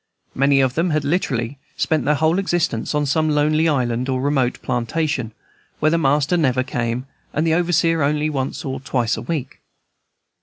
Many 0.33 0.61
of 0.61 0.73
them 0.73 0.89
had 0.89 1.03
literally 1.03 1.59
spent 1.77 2.05
their 2.05 2.15
whole 2.15 2.39
existence 2.39 2.95
on 2.95 3.05
some 3.05 3.29
lonely 3.29 3.67
island 3.69 4.09
or 4.09 4.19
remote 4.19 4.59
plantation, 4.63 5.31
where 5.79 5.91
the 5.91 5.99
master 5.99 6.37
never 6.37 6.63
came, 6.63 7.05
and 7.33 7.45
the 7.45 7.53
overseer 7.53 8.01
only 8.01 8.27
once 8.27 8.65
or 8.65 8.79
twice 8.79 9.15
a 9.15 9.21
week. 9.21 9.59